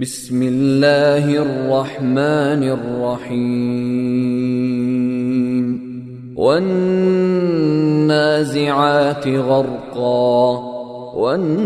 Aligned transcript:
بسم 0.00 0.42
الله 0.42 1.42
الرحمن 1.42 2.62
الرحيم. 2.62 3.48
والنازعات 6.36 6.88
غرقا 9.28 10.58
والناشطات 11.14 11.62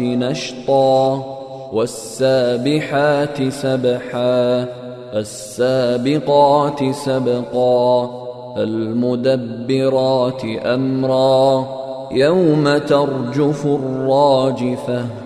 نشطا 0.00 1.24
والسابحات 1.72 3.48
سبحا 3.48 4.66
السابقات 5.14 6.92
سبقا 6.92 8.10
المدبرات 8.56 10.44
أمرا. 10.44 11.66
يوم 12.12 12.78
ترجف 12.78 13.66
الراجفة. 13.66 15.25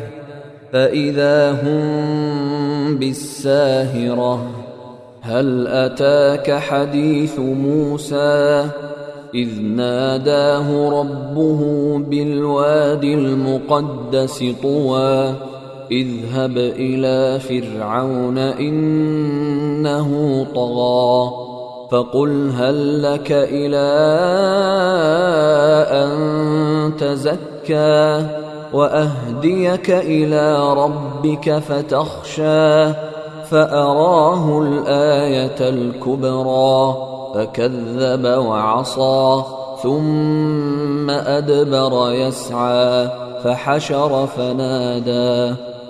فإذا 0.72 1.50
هم 1.50 2.98
بالساهرة. 2.98 4.50
هل 5.22 5.66
أتاك 5.66 6.50
حديث 6.52 7.38
موسى؟ 7.38 8.66
إذ 9.34 9.60
ناداه 9.62 11.00
ربه 11.00 11.60
بالواد 11.98 13.04
المقدس 13.04 14.44
طوى. 14.62 15.34
اذهب 15.90 16.58
إلى 16.58 17.40
فرعون 17.40 18.38
إنه 18.38 20.10
طغى 20.54 21.30
فقل 21.90 22.50
هل 22.54 23.02
لك 23.02 23.32
إلى 23.32 23.86
أن 25.90 26.12
تزكى 26.98 28.26
وأهديك 28.72 29.90
إلى 29.90 30.74
ربك 30.74 31.58
فتخشى 31.58 32.92
فأراه 33.50 34.62
الآية 34.62 35.68
الكبرى 35.68 36.96
فكذب 37.34 38.24
وعصى 38.24 39.42
ثم 39.82 41.10
أدبر 41.10 42.12
يسعى 42.12 43.08
فحشر 43.44 44.26
فنادى 44.26 45.54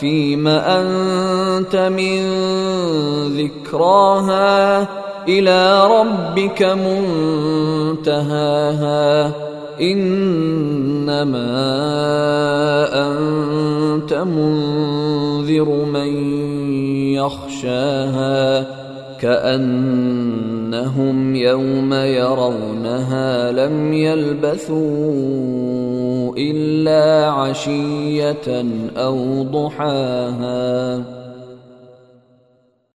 فيم 0.00 0.48
أنت 0.48 1.76
من 1.76 2.20
ذكراها 3.36 4.88
إلى 5.28 5.86
ربك 5.86 6.62
منتهاها. 8.02 9.32
إنما 9.80 11.46
أنت 12.92 14.14
منذر 14.14 15.68
من 15.84 16.34
يخشاها. 17.14 18.66
كأنهم 19.20 21.16
يوم 21.36 21.94
يرونها 21.94 23.52
لم 23.52 23.92
يلبثوا 23.92 24.80
إلا 26.36 27.26
عشية 27.30 28.64
أو 28.96 29.42
ضحاها 29.42 31.19